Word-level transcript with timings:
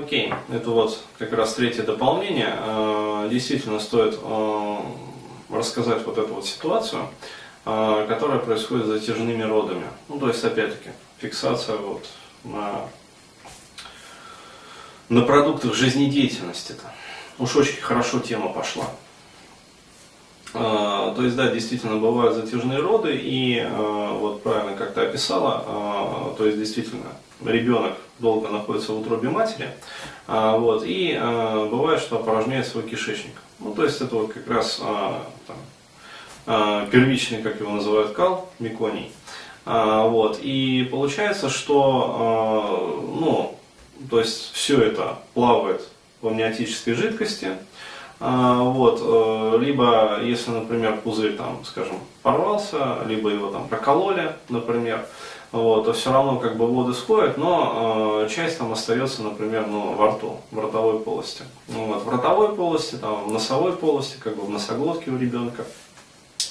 Окей, 0.00 0.32
это 0.48 0.70
вот 0.70 1.00
как 1.18 1.32
раз 1.32 1.54
третье 1.54 1.82
дополнение. 1.82 2.54
Э, 2.56 3.28
действительно 3.28 3.80
стоит 3.80 4.16
э, 4.22 4.76
рассказать 5.50 6.06
вот 6.06 6.18
эту 6.18 6.34
вот 6.34 6.46
ситуацию, 6.46 7.08
э, 7.64 8.06
которая 8.08 8.38
происходит 8.38 8.86
с 8.86 8.90
затяжными 8.90 9.42
родами. 9.42 9.86
Ну, 10.08 10.20
то 10.20 10.28
есть, 10.28 10.44
опять-таки, 10.44 10.90
фиксация 11.18 11.76
вот 11.78 12.06
на, 12.44 12.82
на 15.08 15.22
продуктах 15.22 15.74
жизнедеятельности-то. 15.74 16.92
Уж 17.40 17.56
очень 17.56 17.80
хорошо 17.80 18.20
тема 18.20 18.52
пошла. 18.52 18.86
То 20.52 21.16
есть, 21.18 21.36
да, 21.36 21.50
действительно, 21.50 21.96
бывают 21.96 22.34
затяжные 22.34 22.78
роды, 22.78 23.18
и 23.20 23.68
вот 23.70 24.42
правильно 24.42 24.74
как 24.76 24.94
то 24.94 25.02
описала, 25.02 26.34
то 26.38 26.46
есть, 26.46 26.58
действительно, 26.58 27.12
ребенок 27.44 27.94
долго 28.18 28.48
находится 28.48 28.92
в 28.92 29.00
утробе 29.00 29.28
матери, 29.28 29.68
а, 30.26 30.56
вот, 30.56 30.82
и 30.84 31.16
а, 31.18 31.66
бывает, 31.66 32.00
что 32.00 32.16
опорожняет 32.16 32.66
свой 32.66 32.84
кишечник. 32.84 33.34
Ну, 33.60 33.74
то 33.74 33.84
есть 33.84 34.00
это 34.00 34.14
вот 34.14 34.32
как 34.32 34.48
раз 34.48 34.80
а, 34.82 35.26
там, 35.46 36.88
первичный, 36.90 37.42
как 37.42 37.60
его 37.60 37.72
называют, 37.72 38.12
кал, 38.12 38.50
меконий. 38.58 39.12
Вот, 39.64 40.38
и 40.40 40.88
получается, 40.90 41.50
что, 41.50 43.04
ну, 43.20 43.58
то 44.08 44.18
есть 44.18 44.52
все 44.54 44.80
это 44.80 45.18
плавает 45.34 45.82
в 46.22 46.28
амниотической 46.28 46.94
жидкости, 46.94 47.50
вот, 48.20 49.00
э, 49.00 49.58
либо, 49.60 50.20
если, 50.22 50.50
например, 50.50 51.00
пузырь, 51.02 51.36
там, 51.36 51.60
скажем, 51.64 51.96
порвался, 52.22 52.98
либо 53.06 53.30
его 53.30 53.48
там 53.50 53.68
прокололи, 53.68 54.32
например, 54.48 55.06
вот, 55.52 55.84
то 55.84 55.92
все 55.92 56.12
равно 56.12 56.36
как 56.36 56.56
бы 56.56 56.66
воды 56.66 56.92
сходят, 56.94 57.38
но 57.38 58.24
э, 58.24 58.28
часть 58.28 58.58
там 58.58 58.72
остается, 58.72 59.22
например, 59.22 59.66
ну, 59.66 59.94
во 59.94 60.08
рту, 60.08 60.36
в 60.50 60.58
ротовой 60.58 60.98
полости. 61.00 61.44
Ну, 61.68 61.86
вот, 61.86 62.02
в 62.02 62.08
ротовой 62.08 62.54
полости, 62.54 62.96
там, 62.96 63.24
в 63.24 63.32
носовой 63.32 63.72
полости, 63.72 64.18
как 64.18 64.36
бы 64.36 64.42
в 64.42 64.50
носоглотке 64.50 65.10
у 65.10 65.16
ребенка. 65.16 65.64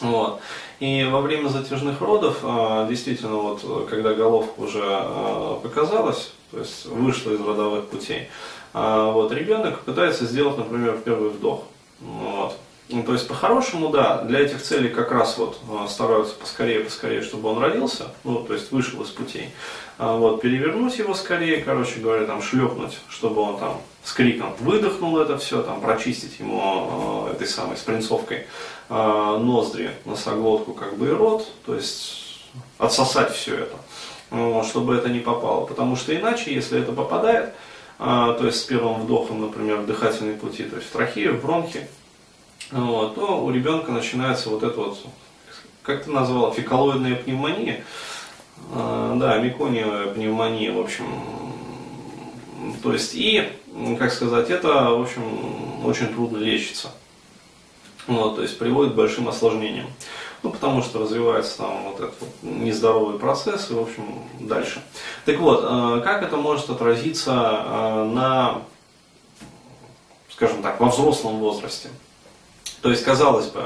Вот. 0.02 0.40
И 0.80 1.08
во 1.12 1.22
время 1.22 1.50
затяжных 1.50 2.02
родов, 2.02 2.40
э, 2.42 2.88
действительно, 2.90 3.36
вот, 3.36 3.88
когда 3.90 4.14
головка 4.14 4.60
уже 4.60 4.84
э, 4.84 5.58
показалась, 5.62 6.32
то 6.52 6.60
есть 6.60 6.86
вышла 6.86 7.32
из 7.32 7.42
родовых 7.42 7.88
путей, 7.88 8.30
э, 8.78 9.12
вот, 9.12 9.32
ребенок 9.32 9.82
пытается 9.82 10.26
сделать, 10.26 10.58
например, 10.58 11.00
первый 11.04 11.30
вдох. 11.30 11.64
Вот. 12.00 12.58
Ну, 12.90 13.04
то 13.04 13.14
есть, 13.14 13.28
по-хорошему, 13.28 13.90
да, 13.90 14.22
для 14.22 14.40
этих 14.40 14.62
целей 14.62 14.88
как 14.88 15.12
раз 15.12 15.38
вот 15.38 15.60
а, 15.70 15.88
стараются 15.88 16.36
поскорее, 16.36 16.80
поскорее, 16.80 17.22
чтобы 17.22 17.50
он 17.50 17.62
родился, 17.62 18.06
ну, 18.24 18.40
то 18.40 18.54
есть 18.54 18.72
вышел 18.72 19.02
из 19.04 19.10
путей. 19.10 19.50
А, 19.98 20.16
вот, 20.16 20.42
перевернуть 20.42 20.98
его 20.98 21.14
скорее, 21.14 21.62
короче 21.64 22.00
говоря, 22.00 22.26
там, 22.26 22.42
шлепнуть, 22.42 22.98
чтобы 23.10 23.42
он 23.42 23.58
там 23.58 23.82
с 24.06 24.14
криком 24.14 24.54
выдохнул 24.62 25.18
это 25.18 25.38
все, 25.38 25.64
там, 25.64 25.82
прочистить 25.82 26.40
ему 26.40 27.28
э, 27.28 27.34
этой 27.34 27.46
самой 27.46 27.76
спринцовкой 27.76 28.46
э, 28.88 29.38
ноздри, 29.42 29.92
носоглотку, 30.06 30.72
как 30.74 30.98
бы 30.98 31.08
и 31.08 31.12
рот, 31.12 31.46
то 31.66 31.76
есть 31.76 32.46
отсосать 32.78 33.34
все 33.34 33.56
это, 33.56 33.76
э, 34.32 34.64
чтобы 34.66 34.96
это 34.96 35.10
не 35.10 35.20
попало. 35.20 35.66
Потому 35.66 35.98
что 35.98 36.16
иначе, 36.16 36.54
если 36.54 36.80
это 36.80 36.94
попадает, 36.94 37.54
то 37.98 38.40
есть 38.42 38.60
с 38.60 38.64
первым 38.64 39.02
вдохом, 39.02 39.42
например, 39.42 39.84
дыхательные 39.84 40.36
пути, 40.36 40.64
то 40.64 40.76
есть 40.76 40.88
в 40.88 40.92
трахею, 40.92 41.38
в 41.38 41.42
бронхи, 41.42 41.88
вот, 42.72 43.16
то 43.16 43.44
у 43.44 43.50
ребенка 43.50 43.92
начинается 43.92 44.50
вот 44.50 44.64
это 44.64 44.80
вот, 44.80 45.00
как 45.82 46.04
ты 46.04 46.12
назвала, 46.12 46.52
фекалоидная 46.52 47.16
пневмония, 47.16 47.84
э, 48.74 49.16
да, 49.20 49.38
мекониевая 49.40 50.08
пневмония, 50.08 50.72
в 50.72 50.80
общем, 50.80 51.06
то 52.84 52.94
есть 52.94 53.16
и, 53.16 53.50
как 53.98 54.12
сказать, 54.12 54.50
это, 54.50 54.92
в 54.92 55.02
общем, 55.02 55.86
очень 55.86 56.08
трудно 56.08 56.38
лечится. 56.38 56.92
Вот, 58.08 58.38
то 58.38 58.42
есть 58.42 58.58
приводит 58.58 58.94
к 58.94 58.96
большим 58.96 59.28
осложнениям. 59.28 59.88
Ну, 60.44 60.52
потому 60.52 60.84
что 60.84 61.00
развивается 61.00 61.58
там 61.58 61.84
вот 61.86 62.00
этот 62.00 62.16
вот 62.20 62.30
нездоровый 62.42 63.18
процесс 63.18 63.72
и, 63.72 63.74
в 63.74 63.80
общем, 63.80 64.04
дальше. 64.40 64.82
Так 65.26 65.40
вот, 65.40 65.64
э, 65.64 66.02
как 66.04 66.22
это 66.22 66.38
может 66.38 66.70
отразиться 66.70 67.32
э, 67.32 68.04
на, 68.14 68.62
скажем 70.32 70.62
так, 70.62 70.80
во 70.80 70.90
взрослом 70.90 71.38
возрасте? 71.38 71.90
То 72.82 72.92
есть, 72.92 73.04
казалось 73.04 73.48
бы, 73.48 73.64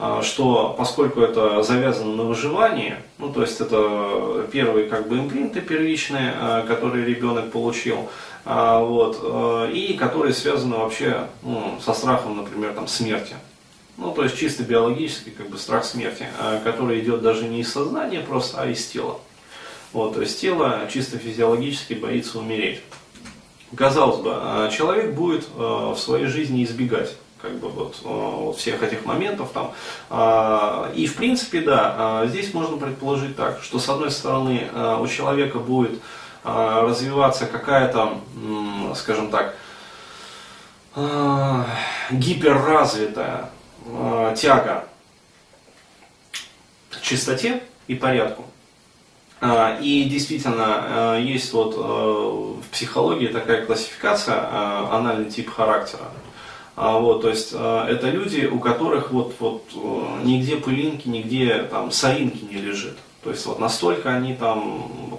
а, 0.00 0.22
что 0.22 0.76
поскольку 0.78 1.20
это 1.22 1.62
завязано 1.64 2.14
на 2.14 2.22
выживании, 2.22 2.96
ну 3.16 3.32
то 3.32 3.40
есть 3.40 3.60
это 3.60 4.46
первые 4.52 4.88
как 4.88 5.08
бы 5.08 5.18
импринты 5.18 5.60
первичные, 5.60 6.64
которые 6.68 7.04
ребенок 7.04 7.50
получил, 7.50 8.08
вот, 8.44 9.68
и 9.72 9.96
которые 9.98 10.34
связаны 10.34 10.76
вообще 10.76 11.26
ну, 11.42 11.80
со 11.84 11.94
страхом, 11.94 12.36
например, 12.36 12.74
там, 12.74 12.86
смерти. 12.86 13.34
Ну, 13.98 14.12
то 14.12 14.22
есть 14.22 14.38
чисто 14.38 14.62
биологический 14.62 15.30
как 15.30 15.50
бы 15.50 15.58
страх 15.58 15.84
смерти, 15.84 16.26
который 16.64 17.00
идет 17.00 17.20
даже 17.20 17.46
не 17.46 17.60
из 17.60 17.72
сознания 17.72 18.20
просто, 18.20 18.62
а 18.62 18.66
из 18.66 18.86
тела. 18.86 19.20
Вот, 19.92 20.14
то 20.14 20.20
есть 20.20 20.40
тело 20.40 20.88
чисто 20.90 21.18
физиологически 21.18 21.94
боится 21.94 22.38
умереть. 22.38 22.80
Казалось 23.74 24.20
бы, 24.20 24.70
человек 24.74 25.14
будет 25.14 25.48
в 25.54 25.96
своей 25.96 26.26
жизни 26.26 26.64
избегать 26.64 27.16
как 27.40 27.52
бы 27.58 27.68
вот, 27.68 27.96
вот 28.02 28.56
всех 28.56 28.82
этих 28.82 29.04
моментов 29.04 29.50
там. 29.52 29.72
А, 30.10 30.90
и 30.94 31.06
в 31.06 31.14
принципе, 31.16 31.60
да, 31.60 31.94
а, 31.96 32.26
здесь 32.26 32.52
можно 32.52 32.76
предположить 32.76 33.36
так, 33.36 33.62
что 33.62 33.78
с 33.78 33.88
одной 33.88 34.10
стороны 34.10 34.68
у 35.00 35.06
человека 35.06 35.58
будет 35.58 36.00
а, 36.44 36.82
развиваться 36.82 37.46
какая-то, 37.46 38.20
скажем 38.96 39.30
так, 39.30 39.54
гиперразвитая 42.10 43.50
тяга 44.36 44.84
к 46.90 47.00
чистоте 47.00 47.62
и 47.86 47.94
порядку. 47.94 48.44
И 49.80 50.08
действительно, 50.10 51.16
есть 51.20 51.52
вот 51.52 51.76
в 51.76 52.68
психологии 52.70 53.28
такая 53.28 53.64
классификация, 53.64 54.36
анальный 54.90 55.30
тип 55.30 55.48
характера. 55.50 56.04
А, 56.80 56.96
вот, 57.00 57.22
то 57.22 57.28
есть 57.28 57.50
э, 57.52 57.86
это 57.88 58.08
люди, 58.08 58.46
у 58.46 58.60
которых 58.60 59.10
вот, 59.10 59.34
вот 59.40 59.64
э, 59.74 60.22
нигде 60.22 60.54
пылинки, 60.54 61.08
нигде 61.08 61.64
там 61.64 61.90
соринки 61.90 62.44
не 62.44 62.60
лежит. 62.60 62.96
То 63.24 63.30
есть 63.30 63.44
вот 63.46 63.58
настолько 63.58 64.10
они 64.10 64.34
там 64.34 65.18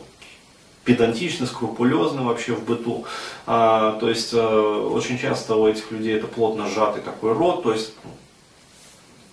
педантичны, 0.85 1.45
скрупулезны 1.45 2.21
вообще 2.21 2.53
в 2.53 2.63
быту. 2.63 3.03
А, 3.45 3.99
то 3.99 4.07
есть 4.07 4.33
э, 4.33 4.39
очень 4.39 5.19
часто 5.19 5.55
у 5.55 5.67
этих 5.67 5.91
людей 5.91 6.15
это 6.15 6.27
плотно 6.27 6.69
сжатый 6.69 7.01
такой 7.01 7.33
рот, 7.33 7.63
то 7.63 7.73
есть 7.73 7.91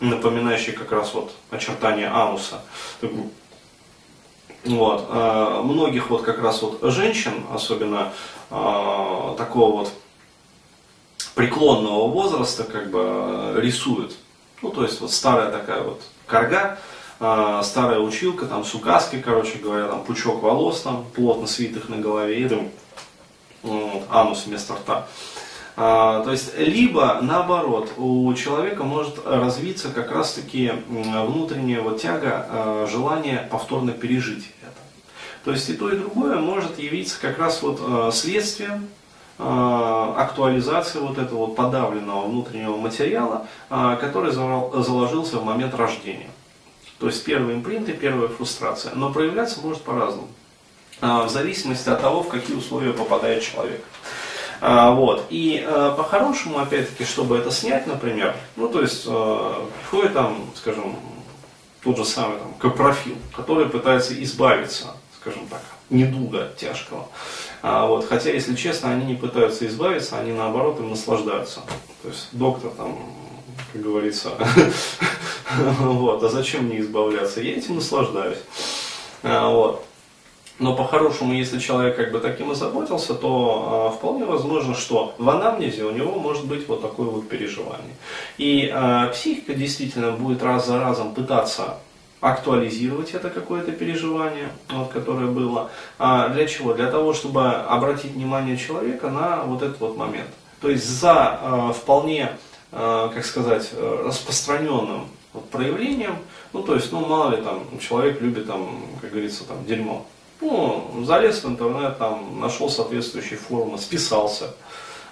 напоминающий 0.00 0.72
как 0.72 0.92
раз 0.92 1.14
вот 1.14 1.32
очертания 1.50 2.12
ануса. 2.14 2.62
Вот. 4.64 5.06
А, 5.10 5.62
многих 5.62 6.10
вот 6.10 6.22
как 6.22 6.40
раз 6.40 6.62
вот 6.62 6.80
женщин, 6.82 7.44
особенно 7.52 8.12
а, 8.50 9.34
такого 9.36 9.78
вот 9.78 9.92
преклонного 11.36 12.08
возраста 12.08 12.64
как 12.64 12.90
бы 12.90 13.00
э, 13.02 13.60
рисуют. 13.60 14.16
Ну, 14.62 14.70
то 14.70 14.82
есть 14.82 15.00
вот 15.02 15.12
старая 15.12 15.50
такая 15.50 15.82
вот 15.82 16.00
карга, 16.26 16.78
э, 17.20 17.60
старая 17.62 17.98
училка, 18.00 18.46
там 18.46 18.64
с 18.64 18.74
указкой, 18.74 19.20
короче 19.20 19.58
говоря, 19.58 19.86
там 19.86 20.02
пучок 20.02 20.42
волос 20.42 20.80
там 20.80 21.04
плотно 21.14 21.46
свитых 21.46 21.90
на 21.90 21.98
голове 21.98 22.40
и 22.40 22.48
там 22.48 22.70
вот, 23.62 24.04
анус 24.08 24.46
вместо 24.46 24.74
рта. 24.74 25.06
А, 25.76 26.22
то 26.25 26.32
есть, 26.32 26.56
либо 26.59 27.19
наоборот, 27.20 27.92
у 27.98 28.32
человека 28.34 28.82
может 28.82 29.26
развиться 29.26 29.91
как 29.91 30.10
раз 30.10 30.32
таки 30.32 30.72
внутренняя 30.88 31.82
вот 31.82 32.00
тяга, 32.00 32.47
э, 32.48 32.87
желание 32.91 33.47
повторно 33.50 33.92
пережить 33.92 34.50
это. 34.62 34.72
То 35.44 35.50
есть 35.53 35.69
и 35.69 35.75
то, 35.75 35.91
и 35.91 35.98
другое 35.98 36.38
может 36.38 36.78
явиться 36.78 37.20
как 37.20 37.38
раз 37.38 37.62
вот 37.62 38.15
следствием 38.15 38.88
Э, 39.38 40.15
актуализация 40.16 41.03
вот 41.03 41.18
этого 41.18 41.47
вот 41.47 41.56
подавленного 41.56 42.27
внутреннего 42.27 42.77
материала, 42.77 43.47
который 43.68 44.33
заложился 44.33 45.39
в 45.39 45.45
момент 45.45 45.74
рождения. 45.74 46.30
То 46.98 47.06
есть 47.06 47.22
первые 47.24 47.56
импринты, 47.59 47.92
первая 47.92 48.28
фрустрация. 48.28 48.95
Но 48.95 49.12
проявляться 49.12 49.60
может 49.60 49.83
по-разному. 49.83 50.28
В 51.00 51.28
зависимости 51.28 51.91
от 51.91 52.00
того, 52.00 52.22
в 52.22 52.28
какие 52.28 52.56
условия 52.56 52.95
попадает 52.95 53.42
человек. 53.42 53.84
Вот. 54.60 55.26
И 55.30 55.66
по-хорошему, 55.97 56.58
опять-таки, 56.58 57.04
чтобы 57.04 57.36
это 57.36 57.50
снять, 57.50 57.86
например, 57.86 58.34
ну 58.56 58.68
то 58.68 58.80
есть 58.80 59.04
приходит 59.04 60.14
там, 60.14 60.50
скажем, 60.54 60.97
тот 61.86 61.97
же 61.98 62.04
самый 62.04 62.38
там, 62.38 62.53
капрофил, 62.54 63.16
который 63.34 63.68
пытается 63.68 64.20
избавиться, 64.22 64.88
скажем 65.20 65.47
так, 65.48 65.62
недуга 65.88 66.53
тяжкого. 66.56 67.08
А, 67.62 67.86
вот, 67.86 68.06
хотя, 68.08 68.30
если 68.30 68.54
честно, 68.54 68.91
они 68.91 69.06
не 69.06 69.14
пытаются 69.14 69.66
избавиться, 69.66 70.18
они 70.18 70.32
наоборот 70.32 70.80
им 70.80 70.91
наслаждаются. 70.91 71.60
То 72.02 72.09
есть 72.09 72.28
доктор 72.32 72.70
там, 72.70 72.98
как 73.72 73.82
говорится, 73.82 74.30
вот, 75.78 76.22
а 76.22 76.28
зачем 76.28 76.64
мне 76.64 76.80
избавляться? 76.80 77.41
Я 77.41 77.56
этим 77.56 77.76
наслаждаюсь. 77.76 78.38
А, 79.22 79.48
вот. 79.48 79.84
Но 80.58 80.74
по-хорошему, 80.74 81.34
если 81.34 81.58
человек 81.58 81.97
как 81.97 82.12
бы 82.12 82.18
таким 82.18 82.50
и 82.50 82.54
заботился, 82.54 83.14
то 83.14 83.91
э, 83.92 83.97
вполне 83.97 84.24
возможно, 84.24 84.74
что 84.74 85.14
в 85.18 85.28
анамнезе 85.28 85.84
у 85.84 85.91
него 85.91 86.18
может 86.18 86.47
быть 86.47 86.66
вот 86.66 86.80
такое 86.80 87.08
вот 87.08 87.28
переживание. 87.28 87.94
И 88.38 88.72
э, 88.72 89.10
психика 89.12 89.53
действительно 89.53 90.12
будет 90.12 90.42
раз 90.42 90.66
за 90.66 90.80
разом 90.80 91.12
пытаться 91.12 91.76
актуализировать 92.20 93.12
это 93.12 93.28
какое-то 93.28 93.72
переживание, 93.72 94.48
вот, 94.70 94.88
которое 94.88 95.26
было. 95.26 95.70
А 95.98 96.30
для 96.30 96.47
чего? 96.47 96.72
Для 96.72 96.91
того, 96.91 97.12
чтобы 97.12 97.50
обратить 97.50 98.12
внимание 98.12 98.56
человека 98.56 99.10
на 99.10 99.42
вот 99.42 99.62
этот 99.62 99.78
вот 99.80 99.98
момент. 99.98 100.30
То 100.62 100.70
есть 100.70 100.88
за 100.88 101.38
э, 101.42 101.72
вполне, 101.74 102.32
э, 102.72 103.10
как 103.12 103.26
сказать, 103.26 103.72
распространенным 104.04 105.06
вот, 105.34 105.50
проявлением, 105.50 106.16
ну 106.54 106.62
то 106.62 106.74
есть, 106.74 106.91
ну 106.92 107.04
мало 107.04 107.36
ли 107.36 107.42
там, 107.42 107.62
человек 107.78 108.22
любит 108.22 108.47
там, 108.47 108.80
как 109.02 109.10
говорится, 109.10 109.44
там 109.44 109.62
дерьмо. 109.66 110.06
Ну, 110.41 111.04
залез 111.04 111.42
в 111.42 111.48
интернет, 111.48 111.98
там, 111.98 112.41
нашел 112.41 112.68
соответствующие 112.68 113.38
форумы, 113.38 113.78
списался 113.78 114.54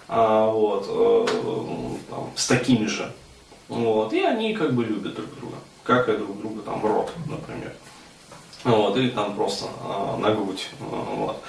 а, 0.07 0.47
вот, 0.47 0.87
э, 0.89 1.97
там, 2.11 2.31
с 2.37 2.47
такими 2.47 2.87
же. 2.87 3.11
Вот, 3.69 4.13
и 4.13 4.21
они 4.21 4.53
как 4.55 4.75
бы 4.75 4.85
любят 4.85 5.15
друг 5.15 5.35
друга 5.39 5.57
как 5.85 6.09
и 6.09 6.17
друг 6.17 6.41
друга 6.41 6.63
там 6.63 6.81
в 6.81 6.87
рот, 6.87 7.13
например. 7.27 7.73
Вот, 8.65 8.97
или 8.97 9.11
там 9.11 9.35
просто 9.35 9.67
э, 9.67 10.17
на 10.19 10.31
грудь. 10.31 10.71
Вот. 10.81 11.43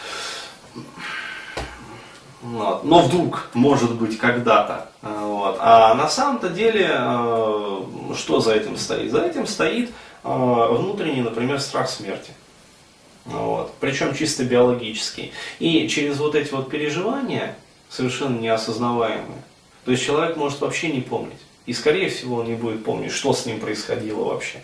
Вот. 2.42 2.84
Но 2.84 3.02
вдруг, 3.02 3.48
может 3.54 3.96
быть, 3.96 4.18
когда-то. 4.18 4.90
Вот. 5.02 5.58
А 5.60 5.96
на 5.96 6.10
самом-то 6.10 6.50
деле, 6.50 6.90
э, 6.92 7.82
что 8.16 8.42
за 8.42 8.54
этим 8.54 8.76
стоит? 8.78 9.12
За 9.12 9.22
этим 9.22 9.48
стоит 9.48 9.92
э, 10.24 10.68
внутренний, 10.72 11.22
например, 11.22 11.62
страх 11.62 11.90
смерти. 11.90 12.34
Вот. 13.26 13.74
Причем 13.80 14.14
чисто 14.14 14.44
биологический. 14.44 15.32
И 15.60 15.88
через 15.88 16.18
вот 16.20 16.36
эти 16.36 16.52
вот 16.52 16.70
переживания, 16.70 17.56
совершенно 17.90 18.40
неосознаваемые, 18.40 19.44
то 19.84 19.92
есть 19.92 20.04
человек 20.04 20.38
может 20.38 20.62
вообще 20.62 20.90
не 20.90 21.02
помнить. 21.02 21.40
И, 21.66 21.74
скорее 21.74 22.10
всего, 22.10 22.38
он 22.38 22.48
не 22.48 22.54
будет 22.54 22.84
помнить, 22.84 23.12
что 23.12 23.34
с 23.34 23.46
ним 23.46 23.60
происходило 23.60 24.24
вообще. 24.24 24.60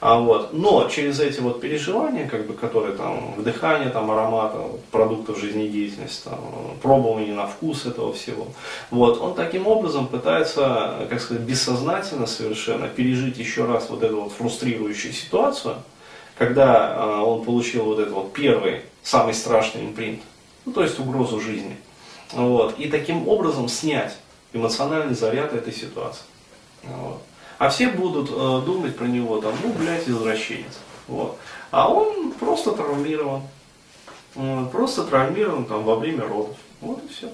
А 0.00 0.18
вот. 0.18 0.54
Но 0.54 0.88
через 0.88 1.20
эти 1.20 1.40
вот 1.40 1.60
переживания, 1.60 2.26
как 2.26 2.46
бы, 2.46 2.54
которые 2.54 2.96
там, 2.96 3.34
вдыхание 3.36 3.90
там, 3.90 4.10
аромата, 4.10 4.58
продуктов 4.90 5.38
жизнедеятельности, 5.38 6.24
там, 6.24 6.40
пробование 6.80 7.34
на 7.34 7.46
вкус 7.46 7.84
этого 7.84 8.14
всего, 8.14 8.46
вот, 8.90 9.20
он 9.20 9.34
таким 9.34 9.66
образом 9.66 10.08
пытается, 10.08 11.06
как 11.10 11.20
сказать, 11.20 11.42
бессознательно 11.42 12.26
совершенно 12.26 12.88
пережить 12.88 13.36
еще 13.36 13.66
раз 13.66 13.90
вот 13.90 14.02
эту 14.02 14.22
вот 14.22 14.32
фрустрирующую 14.32 15.12
ситуацию, 15.12 15.76
когда 16.40 16.94
э, 16.94 17.20
он 17.20 17.44
получил 17.44 17.84
вот 17.84 17.98
этот 17.98 18.14
вот 18.14 18.32
первый, 18.32 18.80
самый 19.02 19.34
страшный 19.34 19.84
импринт, 19.84 20.22
ну, 20.64 20.72
то 20.72 20.82
есть 20.82 20.98
угрозу 20.98 21.38
жизни. 21.38 21.76
Вот, 22.32 22.78
и 22.78 22.88
таким 22.88 23.28
образом 23.28 23.68
снять 23.68 24.16
эмоциональный 24.54 25.14
заряд 25.14 25.52
этой 25.52 25.74
ситуации. 25.74 26.22
Вот. 26.82 27.20
А 27.58 27.68
все 27.68 27.88
будут 27.88 28.30
э, 28.30 28.62
думать 28.64 28.96
про 28.96 29.04
него, 29.04 29.38
там, 29.42 29.52
ну, 29.62 29.70
блядь, 29.74 30.08
извращенец. 30.08 30.78
Вот. 31.08 31.36
А 31.72 31.92
он 31.92 32.32
просто 32.32 32.72
травмирован. 32.72 33.42
Просто 34.72 35.04
травмирован 35.04 35.66
там, 35.66 35.84
во 35.84 35.96
время 35.96 36.26
родов. 36.26 36.56
Вот 36.80 37.04
и 37.04 37.12
все. 37.12 37.28